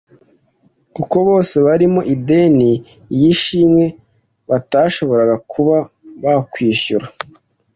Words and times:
kuko 0.95 1.15
bose 1.27 1.55
barimo 1.67 2.01
ideni 2.13 2.71
iy'ishimwe 3.13 3.85
batashoboraga 4.49 5.35
kuba 5.51 5.75
bakwishyura 6.23 7.07